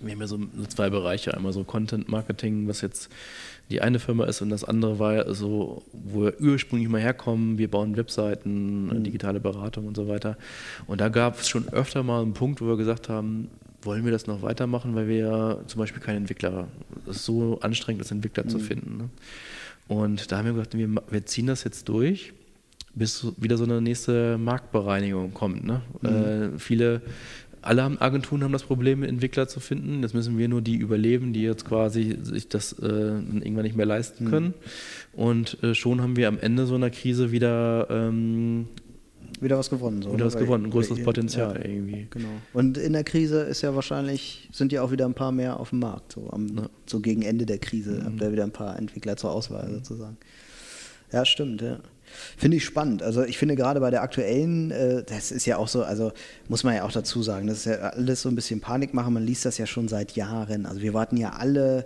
[0.00, 3.11] wir haben ja so, so zwei Bereiche, einmal so Content Marketing, was jetzt
[3.70, 7.57] die eine Firma ist und das andere war ja so, wo wir ursprünglich mal herkommen,
[7.57, 9.05] wir bauen Webseiten, mhm.
[9.05, 10.37] digitale Beratung und so weiter.
[10.87, 13.50] Und da gab es schon öfter mal einen Punkt, wo wir gesagt haben,
[13.84, 16.68] wollen wir das noch weitermachen, weil wir ja zum Beispiel keinen Entwickler,
[17.08, 18.48] es ist so anstrengend, das Entwickler mhm.
[18.48, 18.96] zu finden.
[18.96, 19.08] Ne?
[19.88, 22.32] Und da haben wir gesagt, wir, wir ziehen das jetzt durch
[22.94, 25.64] bis wieder so eine nächste Marktbereinigung kommt.
[25.64, 25.82] Ne?
[26.00, 26.08] Mhm.
[26.08, 27.02] Äh, viele,
[27.60, 30.02] alle haben, Agenturen haben das Problem, Entwickler zu finden.
[30.02, 33.86] Jetzt müssen wir nur die überleben, die jetzt quasi sich das äh, irgendwann nicht mehr
[33.86, 34.30] leisten mhm.
[34.30, 34.46] können.
[34.46, 35.20] Mhm.
[35.20, 38.68] Und äh, schon haben wir am Ende so einer Krise wieder ähm,
[39.40, 40.02] wieder was gewonnen.
[40.02, 42.06] So, wieder was gewonnen, ein größeres Potenzial ja, irgendwie.
[42.10, 42.28] Genau.
[42.52, 45.70] Und in der Krise ist ja wahrscheinlich, sind ja auch wieder ein paar mehr auf
[45.70, 46.12] dem Markt.
[46.12, 46.70] So, am, ja.
[46.86, 48.04] so gegen Ende der Krise mhm.
[48.04, 50.16] habt ihr wieder ein paar Entwickler zur Auswahl sozusagen.
[51.12, 51.78] Ja, stimmt, ja.
[52.36, 53.02] Finde ich spannend.
[53.02, 56.12] Also ich finde gerade bei der aktuellen, äh, das ist ja auch so, also
[56.48, 59.14] muss man ja auch dazu sagen, das ist ja alles so ein bisschen Panik machen.
[59.14, 60.66] Man liest das ja schon seit Jahren.
[60.66, 61.84] Also wir warten ja alle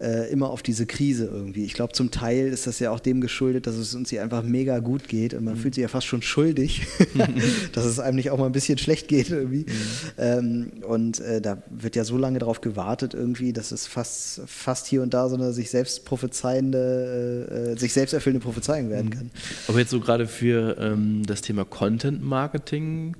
[0.00, 1.64] äh, immer auf diese Krise irgendwie.
[1.64, 4.42] Ich glaube, zum Teil ist das ja auch dem geschuldet, dass es uns hier einfach
[4.42, 5.58] mega gut geht und man mhm.
[5.58, 6.86] fühlt sich ja fast schon schuldig,
[7.72, 9.66] dass es einem nicht auch mal ein bisschen schlecht geht irgendwie.
[9.66, 9.72] Mhm.
[10.18, 14.86] Ähm, und äh, da wird ja so lange drauf gewartet irgendwie, dass es fast, fast
[14.86, 19.06] hier und da so eine sich selbst prophezeiende, äh, äh sich selbst erfüllende Prophezeiung werden
[19.06, 19.10] mhm.
[19.10, 19.30] kann.
[19.68, 23.16] Aber jetzt so gerade für ähm, das Thema Content Marketing,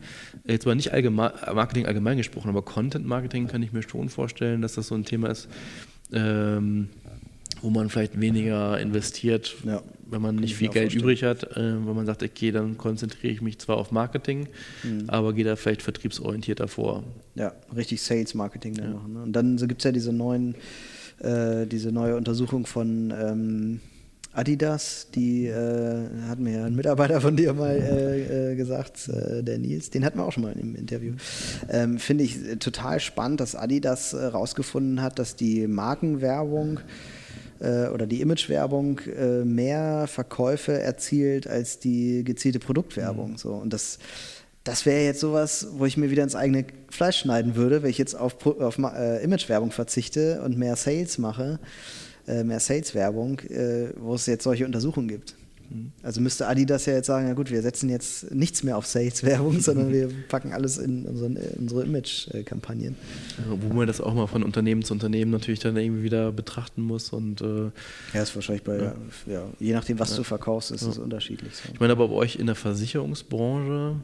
[0.47, 4.63] jetzt mal nicht allgemein, Marketing allgemein gesprochen, aber Content Marketing kann ich mir schon vorstellen,
[4.63, 5.49] dass das so ein Thema ist,
[6.15, 6.89] ähm,
[7.61, 11.95] wo man vielleicht weniger investiert, ja, wenn man nicht viel Geld übrig hat, äh, wenn
[11.95, 14.49] man sagt, okay, dann konzentriere ich mich zwar auf Marketing,
[14.83, 15.05] mhm.
[15.09, 17.05] aber gehe da vielleicht vertriebsorientierter vor.
[17.35, 18.89] Ja, richtig Sales-Marketing ja.
[18.89, 19.13] machen.
[19.15, 19.23] Ne?
[19.23, 20.55] Und dann gibt es ja diese neuen,
[21.19, 23.81] äh, diese neue Untersuchung von ähm,
[24.35, 29.43] Adidas, die äh, hat mir ja ein Mitarbeiter von dir mal äh, äh, gesagt, äh,
[29.43, 31.15] der Nils, den hatten wir auch schon mal im Interview.
[31.71, 36.81] Ähm, Finde ich total spannend, dass Adidas herausgefunden hat, dass die Markenwerbung
[37.61, 43.33] äh, oder die Imagewerbung äh, mehr Verkäufe erzielt als die gezielte Produktwerbung.
[43.33, 43.37] Mhm.
[43.37, 43.51] So.
[43.51, 43.99] Und das,
[44.65, 47.99] das wäre jetzt sowas, wo ich mir wieder ins eigene Fleisch schneiden würde, wenn ich
[47.99, 51.61] jetzt auf, auf äh, Imagewerbung verzichte und mehr Sales mache,
[52.27, 55.35] äh, mehr Sales-Werbung, äh, wo es jetzt solche Untersuchungen gibt.
[56.03, 59.61] Also müsste Adidas ja jetzt sagen, ja gut, wir setzen jetzt nichts mehr auf Sales-Werbung,
[59.61, 62.97] sondern wir packen alles in, unseren, in unsere Image-Kampagnen.
[63.39, 66.83] Ja, wo man das auch mal von Unternehmen zu Unternehmen natürlich dann irgendwie wieder betrachten
[66.83, 67.11] muss.
[67.11, 67.71] Und, äh,
[68.13, 68.95] ja, ist wahrscheinlich bei, ja.
[69.27, 71.57] ja je nachdem, was du verkaufst, ist es unterschiedlich.
[71.57, 71.73] So.
[71.73, 73.97] Ich meine aber bei euch in der Versicherungsbranche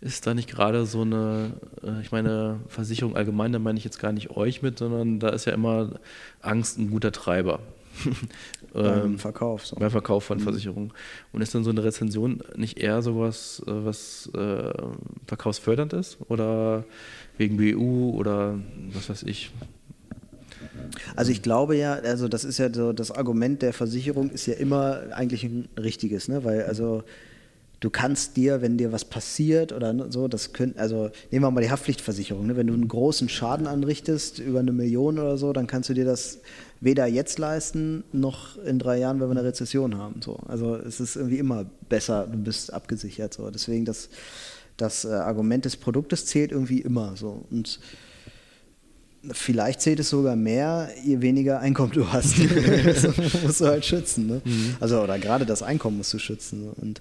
[0.00, 3.98] ist da nicht gerade so eine, äh, ich meine, Versicherung allgemein, da meine ich jetzt
[3.98, 5.98] gar nicht euch mit, sondern da ist ja immer
[6.40, 7.60] Angst ein guter Treiber.
[8.72, 9.66] beim ähm, Verkauf.
[9.66, 9.76] So.
[9.76, 10.42] Beim Verkauf von mhm.
[10.42, 10.92] Versicherungen.
[11.32, 14.72] Und ist dann so eine Rezension nicht eher sowas, äh, was äh,
[15.26, 16.18] verkaufsfördernd ist?
[16.28, 16.84] Oder
[17.36, 18.58] wegen BU oder
[18.92, 19.50] was weiß ich?
[21.16, 24.54] Also ich glaube ja, also das ist ja so, das Argument der Versicherung ist ja
[24.54, 26.44] immer eigentlich ein richtiges, ne?
[26.44, 27.02] Weil also
[27.80, 31.60] du kannst dir, wenn dir was passiert oder so, das können, also nehmen wir mal
[31.60, 32.56] die Haftpflichtversicherung, ne?
[32.56, 36.04] wenn du einen großen Schaden anrichtest, über eine Million oder so, dann kannst du dir
[36.04, 36.38] das
[36.80, 40.20] weder jetzt leisten, noch in drei Jahren, wenn wir eine Rezession haben.
[40.22, 40.36] So.
[40.46, 43.34] Also es ist irgendwie immer besser, du bist abgesichert.
[43.34, 43.50] So.
[43.50, 44.08] Deswegen das,
[44.76, 47.44] das äh, Argument des Produktes zählt irgendwie immer so.
[47.50, 47.80] Und
[49.32, 52.36] Vielleicht zählt es sogar mehr, je weniger Einkommen du hast.
[52.84, 54.28] das musst du halt schützen.
[54.28, 54.40] Ne?
[54.44, 54.76] Mhm.
[54.78, 56.68] Also, oder gerade das Einkommen musst du schützen.
[56.70, 57.00] Und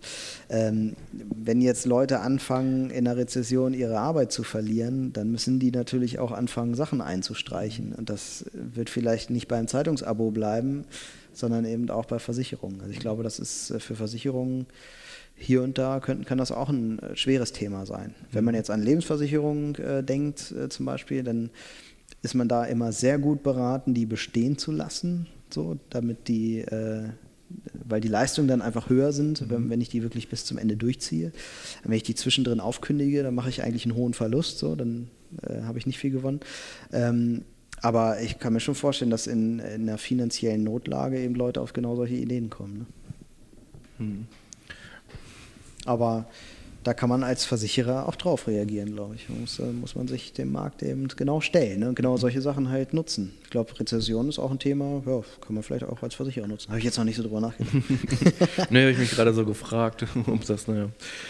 [0.49, 5.69] ähm, wenn jetzt Leute anfangen, in der Rezession ihre Arbeit zu verlieren, dann müssen die
[5.69, 7.93] natürlich auch anfangen, Sachen einzustreichen.
[7.93, 10.85] Und das wird vielleicht nicht beim Zeitungsabo bleiben,
[11.33, 12.81] sondern eben auch bei Versicherungen.
[12.81, 14.65] Also ich glaube, das ist äh, für Versicherungen
[15.39, 18.15] hier und da können, kann das auch ein äh, schweres Thema sein.
[18.31, 18.57] Wenn man mhm.
[18.57, 21.51] jetzt an Lebensversicherungen äh, denkt, äh, zum Beispiel, dann
[22.21, 27.09] ist man da immer sehr gut beraten, die bestehen zu lassen, so, damit die, äh,
[27.87, 29.49] weil die Leistungen dann einfach höher sind, mhm.
[29.49, 31.31] wenn, wenn, ich die wirklich bis zum Ende durchziehe.
[31.83, 35.09] Wenn ich die zwischendrin aufkündige, dann mache ich eigentlich einen hohen Verlust, so, dann
[35.43, 36.39] äh, habe ich nicht viel gewonnen.
[36.91, 37.43] Ähm,
[37.81, 41.73] aber ich kann mir schon vorstellen, dass in, in einer finanziellen Notlage eben Leute auf
[41.73, 42.87] genau solche Ideen kommen.
[43.99, 44.05] Ne?
[44.05, 44.27] Mhm.
[45.85, 46.27] Aber
[46.87, 49.27] da kann man als Versicherer auch drauf reagieren, glaube ich.
[49.27, 51.89] Muss, äh, muss man sich dem Markt eben genau stellen ne?
[51.89, 53.33] und genau solche Sachen halt nutzen.
[53.43, 56.69] Ich glaube, Rezession ist auch ein Thema, ja, kann man vielleicht auch als Versicherer nutzen.
[56.69, 57.73] Habe ich jetzt noch nicht so drüber nachgedacht.
[58.69, 60.87] nee, habe ich mich gerade so gefragt, ob das, naja.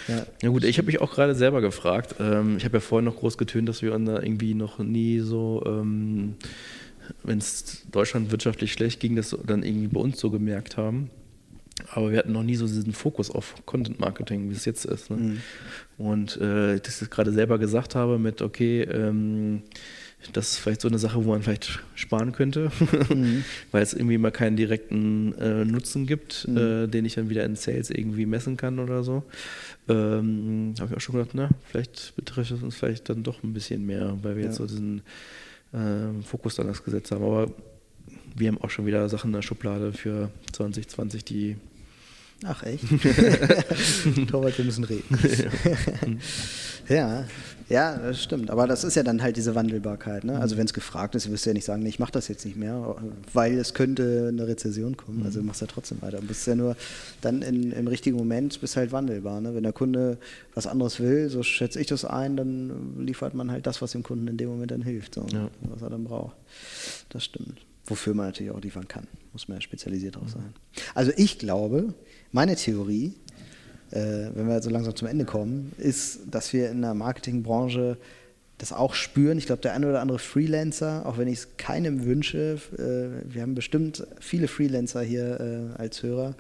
[0.08, 2.14] Ja, ja gut, ich habe mich auch gerade selber gefragt.
[2.20, 5.64] Ähm, ich habe ja vorhin noch groß getönt, dass wir da irgendwie noch nie so,
[5.66, 6.36] ähm,
[7.24, 11.10] wenn es Deutschland wirtschaftlich schlecht ging, das dann irgendwie bei uns so gemerkt haben.
[11.94, 15.10] Aber wir hatten noch nie so diesen Fokus auf Content Marketing, wie es jetzt ist.
[15.10, 15.18] Ne?
[15.18, 15.42] Mhm.
[15.98, 19.64] Und äh, dass ich gerade selber gesagt habe mit, okay, ähm,
[20.34, 22.72] das ist vielleicht so eine Sache, wo man vielleicht sparen könnte,
[23.10, 23.44] mhm.
[23.72, 26.58] weil es irgendwie mal keinen direkten äh, Nutzen gibt, mhm.
[26.58, 29.24] äh, den ich dann wieder in Sales irgendwie messen kann oder so.
[29.88, 33.54] Ähm, Habe ich auch schon gedacht, na, vielleicht betrifft es uns vielleicht dann doch ein
[33.54, 34.50] bisschen mehr, weil wir ja.
[34.50, 35.02] jetzt so diesen
[35.72, 37.24] äh, Fokus dann das Gesetz haben.
[37.24, 37.52] Aber
[38.36, 41.58] wir haben auch schon wieder Sachen in der Schublade für 2020, die.
[42.46, 42.84] Ach echt?
[44.30, 45.18] Torwart, wir müssen reden.
[46.88, 47.26] ja.
[47.68, 48.52] ja, das stimmt.
[48.52, 50.24] Aber das ist ja dann halt diese Wandelbarkeit.
[50.24, 50.40] Ne?
[50.40, 52.46] Also wenn es gefragt ist, wirst du ja nicht sagen, nee, ich mache das jetzt
[52.46, 52.96] nicht mehr,
[53.34, 55.24] weil es könnte eine Rezession kommen.
[55.26, 56.20] Also machst du ja trotzdem weiter.
[56.22, 56.76] Du bist ja nur
[57.22, 59.42] dann in, im richtigen Moment bist halt wandelbar.
[59.42, 59.56] Ne?
[59.56, 60.20] Wenn der Kunde
[60.54, 64.04] was anderes will, so schätze ich das ein, dann liefert man halt das, was dem
[64.04, 65.50] Kunden in dem Moment dann hilft, so, ja.
[65.62, 66.36] was er dann braucht.
[67.10, 69.08] Das stimmt wofür man natürlich auch liefern kann.
[69.32, 70.54] Muss man ja spezialisiert drauf sein.
[70.94, 71.94] Also ich glaube,
[72.32, 73.14] meine Theorie,
[73.92, 77.98] äh, wenn wir so langsam zum Ende kommen, ist, dass wir in der Marketingbranche
[78.58, 79.38] das auch spüren.
[79.38, 83.42] Ich glaube, der eine oder andere Freelancer, auch wenn ich es keinem wünsche, äh, wir
[83.42, 85.40] haben bestimmt viele Freelancer hier
[85.76, 86.36] äh, als Hörer.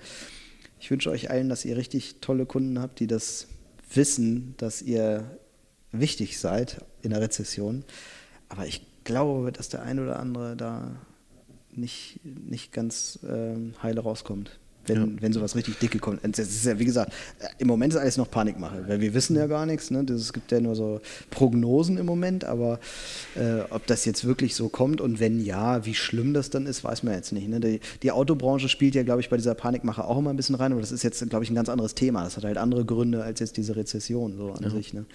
[0.79, 3.47] Ich wünsche euch allen, dass ihr richtig tolle Kunden habt, die das
[3.93, 5.23] wissen, dass ihr
[5.91, 7.83] wichtig seid in der Rezession.
[8.49, 10.95] Aber ich glaube, dass der eine oder andere da
[11.71, 14.59] nicht, nicht ganz ähm, heile rauskommt.
[14.87, 15.07] Wenn, Ja.
[15.21, 16.23] wenn sowas richtig dicke kommt.
[16.23, 19.13] Und Das ist ja, wie gesagt, äh, im Moment ist alles noch Panikmache, weil wir
[19.13, 19.91] wissen ja gar nichts.
[19.91, 20.03] Ne?
[20.03, 22.79] Das, es gibt ja nur so Prognosen im Moment, aber
[23.35, 26.83] äh, ob das jetzt wirklich so kommt und wenn ja, wie schlimm das dann ist,
[26.83, 27.47] weiß man jetzt nicht.
[27.47, 27.59] Ne?
[27.59, 30.71] Die, die Autobranche spielt ja, glaube ich, bei dieser Panikmache auch immer ein bisschen rein,
[30.71, 32.23] aber das ist jetzt, glaube ich, ein ganz anderes Thema.
[32.23, 34.93] Das hat halt andere Gründe als jetzt diese Rezession so an sich.
[34.93, 35.05] Ne?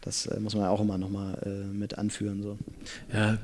[0.00, 2.42] Das äh, muss man ja auch immer nochmal äh, mit anführen.
[2.42, 2.56] So.
[3.12, 3.36] Ja,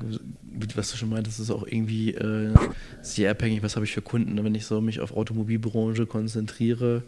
[0.75, 2.53] was du schon meintest, ist auch irgendwie äh,
[3.01, 4.41] sehr abhängig, was habe ich für Kunden.
[4.43, 5.11] Wenn ich so mich auf
[5.65, 7.03] Automobilbranche konzentriere,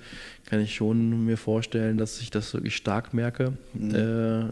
[0.46, 3.54] kann ich schon mir vorstellen, dass ich das wirklich stark merke.
[3.76, 4.46] Äh,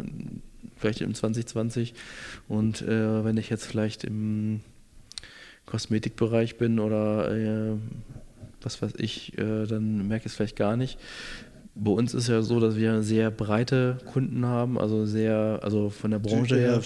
[0.77, 1.93] vielleicht im 2020.
[2.47, 4.61] Und äh, wenn ich jetzt vielleicht im
[5.65, 7.75] Kosmetikbereich bin oder äh,
[8.61, 10.97] was weiß ich, äh, dann merke ich es vielleicht gar nicht.
[11.77, 16.09] Bei uns ist ja so, dass wir sehr breite Kunden haben, also sehr, also von
[16.09, 16.81] der Branche her.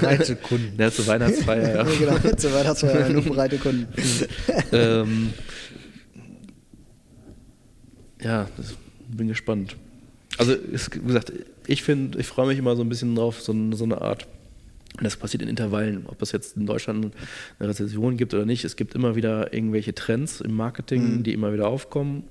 [0.00, 0.80] breite Kunden.
[0.80, 1.82] Ja, zur Weihnachtsfeier, ja.
[1.82, 3.88] genau, zur Weihnachtsfeier nur breite Kunden.
[4.72, 5.32] ähm,
[8.22, 8.74] ja, das,
[9.08, 9.76] bin gespannt.
[10.38, 11.32] Also, ist, wie gesagt,
[11.66, 14.26] ich finde, ich freue mich immer so ein bisschen drauf, so, eine- so eine Art.
[14.98, 17.12] Und das passiert in Intervallen, ob es jetzt in Deutschland
[17.58, 18.64] eine Rezession gibt oder nicht.
[18.64, 22.24] Es gibt immer wieder irgendwelche Trends im Marketing, die immer wieder aufkommen.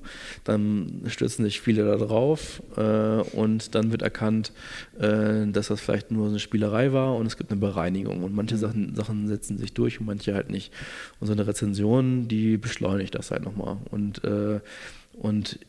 [0.43, 4.52] Dann stürzen sich viele da drauf äh, und dann wird erkannt,
[4.99, 8.23] äh, dass das vielleicht nur eine Spielerei war und es gibt eine Bereinigung.
[8.23, 10.71] Und manche Sachen, Sachen setzen sich durch und manche halt nicht.
[11.21, 13.78] Und so eine Rezension, die beschleunigt das halt nochmal.
[13.89, 14.60] Und, äh,
[15.17, 15.60] und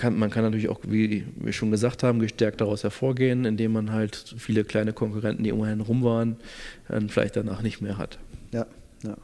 [0.00, 3.92] kann, man kann natürlich auch, wie wir schon gesagt haben, gestärkt daraus hervorgehen, indem man
[3.92, 6.36] halt viele kleine Konkurrenten, die immerhin rum waren,
[6.88, 8.18] dann vielleicht danach nicht mehr hat.
[8.50, 8.66] Ja,
[9.04, 9.16] ja.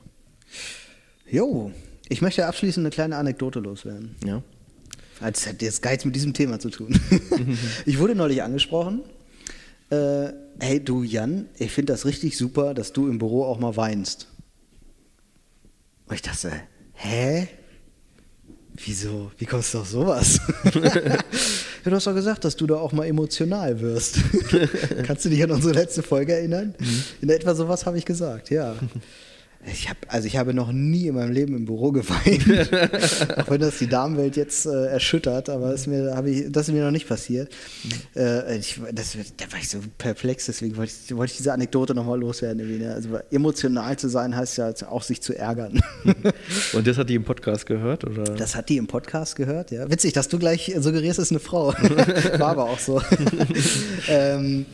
[1.28, 1.72] Jo,
[2.08, 4.14] ich möchte abschließend eine kleine Anekdote loswerden.
[4.24, 4.42] Ja.
[5.20, 7.00] Das hat jetzt gar nichts mit diesem Thema zu tun.
[7.86, 9.00] ich wurde neulich angesprochen.
[9.88, 10.28] Äh,
[10.60, 14.28] hey, du Jan, ich finde das richtig super, dass du im Büro auch mal weinst.
[16.06, 16.52] Und ich dachte,
[16.92, 17.48] hä?
[18.84, 19.30] Wieso?
[19.38, 20.40] Wie kommst du auf sowas?
[21.84, 24.18] du hast doch gesagt, dass du da auch mal emotional wirst.
[25.04, 26.74] Kannst du dich an unsere letzte Folge erinnern?
[27.20, 28.74] In etwa sowas habe ich gesagt, ja.
[29.68, 32.70] Ich hab, also ich habe noch nie in meinem Leben im Büro geweint.
[33.38, 36.74] auch wenn das die Damenwelt jetzt äh, erschüttert, aber das ist, mir, ich, das ist
[36.74, 37.52] mir noch nicht passiert.
[38.14, 41.94] Äh, ich, das, da war ich so perplex, deswegen wollte ich, wollte ich diese Anekdote
[41.94, 42.60] nochmal loswerden.
[42.60, 42.94] irgendwie, Ne?
[42.94, 45.80] Also emotional zu sein heißt ja auch sich zu ärgern.
[46.72, 48.04] Und das hat die im Podcast gehört?
[48.04, 48.24] Oder?
[48.34, 49.90] Das hat die im Podcast gehört, ja.
[49.90, 51.68] Witzig, dass du gleich suggerierst, es ist eine Frau.
[52.38, 53.02] War aber auch so.
[54.08, 54.66] ähm,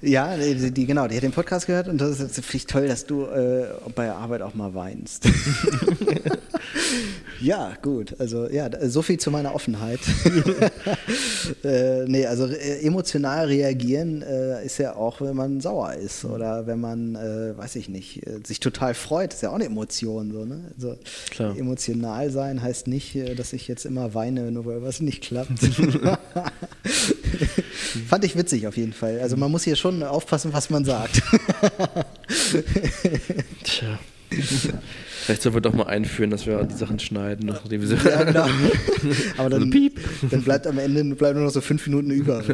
[0.00, 2.66] ja, die, die, genau, die hat den Podcast gehört und das ist jetzt finde ich
[2.66, 5.28] toll, dass du äh, bei der Arbeit auch mal weinst.
[7.40, 8.16] ja, gut.
[8.18, 10.00] Also ja, so viel zu meiner Offenheit.
[11.64, 16.66] äh, nee, also äh, emotional reagieren äh, ist ja auch, wenn man sauer ist oder
[16.66, 20.32] wenn man, äh, weiß ich nicht, äh, sich total freut, ist ja auch eine Emotion.
[20.32, 20.72] So, ne?
[20.74, 20.96] also,
[21.30, 21.56] Klar.
[21.56, 25.58] Emotional sein heißt nicht, äh, dass ich jetzt immer weine, nur weil was nicht klappt.
[28.08, 29.20] Fand ich witzig auf jeden Fall.
[29.20, 31.22] Also man muss hier schon aufpassen, was man sagt.
[33.64, 33.98] Tja.
[35.28, 38.24] Vielleicht sollten wir doch mal einführen, dass wir die Sachen schneiden, nachdem wir sie ja,
[38.24, 38.44] genau.
[39.36, 42.42] Aber dann, Also dann bleibt am Ende bleiben nur noch so fünf Minuten über.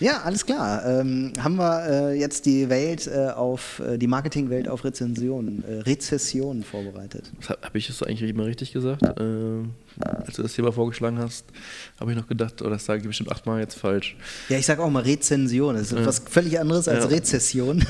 [0.00, 0.84] ja, alles klar.
[0.86, 5.80] Ähm, haben wir äh, jetzt die Welt äh, auf äh, die Marketingwelt auf Rezensionen, äh,
[5.80, 7.30] Rezessionen vorbereitet.
[7.48, 9.02] Habe ich das eigentlich immer richtig gesagt?
[9.02, 9.64] Äh,
[10.00, 11.44] als du das Thema vorgeschlagen hast,
[12.00, 14.16] habe ich noch gedacht, oder das sage ich bestimmt achtmal jetzt falsch.
[14.48, 15.74] Ja, ich sage auch mal Rezension.
[15.74, 16.06] Das ist Ja.
[16.06, 17.10] was völlig anderes als Ja.
[17.10, 17.84] Rezession.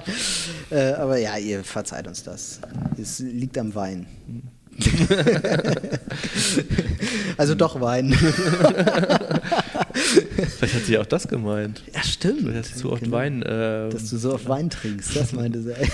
[0.70, 2.60] äh, aber ja, ihr verzeiht uns das.
[3.00, 4.06] Es liegt am Wein.
[7.36, 8.12] also doch Wein.
[9.92, 11.82] Vielleicht hat sie auch das gemeint.
[11.94, 12.40] Ja, stimmt.
[12.40, 13.16] Vielleicht sie zu oft Genau.
[13.16, 13.42] Wein.
[13.42, 15.74] Äh, Dass du so oft Wein trinkst, das meinte sie.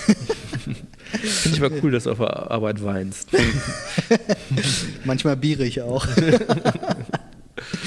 [1.11, 3.29] Finde ich mal cool, dass du auf der Arbeit weinst.
[5.05, 6.05] Manchmal bierig auch.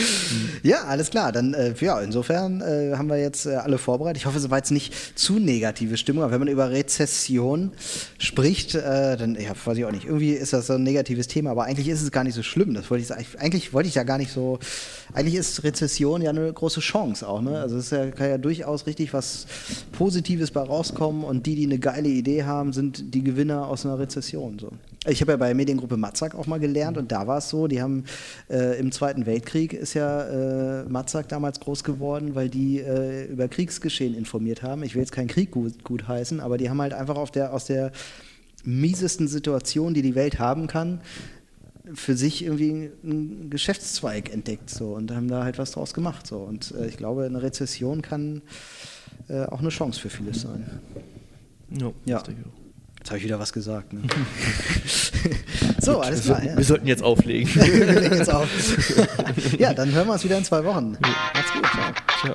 [0.62, 1.32] Ja, alles klar.
[1.32, 4.18] Dann, äh, ja, insofern äh, haben wir jetzt äh, alle vorbereitet.
[4.18, 6.22] Ich hoffe, es war jetzt nicht zu negative Stimmung.
[6.22, 7.72] Aber wenn man über Rezession
[8.18, 10.04] spricht, äh, dann, ja, weiß ich auch nicht.
[10.04, 12.74] Irgendwie ist das so ein negatives Thema, aber eigentlich ist es gar nicht so schlimm.
[12.74, 13.40] Das wollte ich.
[13.40, 14.60] Eigentlich wollte ich ja gar nicht so.
[15.12, 17.42] Eigentlich ist Rezession ja eine große Chance auch.
[17.42, 17.58] Ne?
[17.58, 19.46] Also es ja, kann ja durchaus richtig was
[19.90, 21.24] Positives bei rauskommen.
[21.24, 24.58] Und die, die eine geile Idee haben, sind die Gewinner aus einer Rezession.
[24.60, 24.70] So.
[25.08, 27.82] Ich habe ja bei Mediengruppe Matzak auch mal gelernt und da war es so, die
[27.82, 28.04] haben
[28.48, 33.48] äh, im Zweiten Weltkrieg ist ja äh, Matzak damals groß geworden, weil die äh, über
[33.48, 34.84] Kriegsgeschehen informiert haben.
[34.84, 37.64] Ich will jetzt keinen Krieg gut, gut heißen, aber die haben halt einfach der, aus
[37.64, 37.90] der
[38.62, 41.00] miesesten Situation, die die Welt haben kann,
[41.94, 46.38] für sich irgendwie einen Geschäftszweig entdeckt so und haben da halt was draus gemacht so
[46.38, 48.40] und äh, ich glaube eine Rezession kann
[49.28, 50.64] äh, auch eine Chance für vieles sein.
[51.70, 52.18] Ja, Ja.
[52.18, 52.61] das denke ich auch.
[53.02, 53.92] Jetzt habe ich wieder was gesagt.
[53.92, 54.02] Ne?
[55.80, 56.40] so, alles klar.
[56.40, 56.56] Ja.
[56.56, 57.52] Wir sollten jetzt auflegen.
[57.56, 58.48] Wir legen jetzt auf.
[59.58, 60.96] ja, dann hören wir uns wieder in zwei Wochen.
[61.00, 61.66] Macht's gut.
[62.20, 62.34] Ciao.